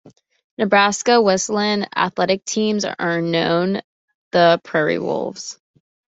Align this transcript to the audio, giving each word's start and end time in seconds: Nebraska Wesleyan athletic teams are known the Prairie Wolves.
Nebraska 0.57 1.21
Wesleyan 1.21 1.85
athletic 1.95 2.43
teams 2.43 2.85
are 2.85 3.21
known 3.21 3.81
the 4.31 4.59
Prairie 4.63 4.97
Wolves. 4.97 5.59